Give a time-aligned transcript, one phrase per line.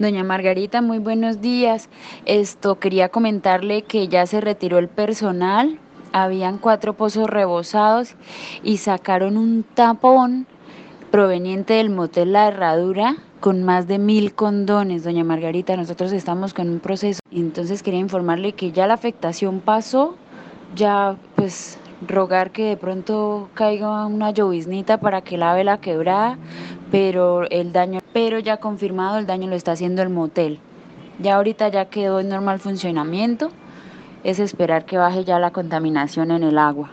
[0.00, 1.90] Doña Margarita, muy buenos días.
[2.24, 5.78] Esto quería comentarle que ya se retiró el personal,
[6.14, 8.14] habían cuatro pozos rebosados
[8.62, 10.46] y sacaron un tapón
[11.10, 15.76] proveniente del motel La Herradura con más de mil condones, doña Margarita.
[15.76, 17.20] Nosotros estamos con un proceso.
[17.30, 20.16] Entonces quería informarle que ya la afectación pasó,
[20.74, 26.38] ya pues rogar que de pronto caiga una lloviznita para que lave la quebrada,
[26.90, 30.58] pero el daño, pero ya confirmado el daño lo está haciendo el motel.
[31.18, 33.50] Ya ahorita ya quedó en normal funcionamiento,
[34.24, 36.88] es esperar que baje ya la contaminación en el agua.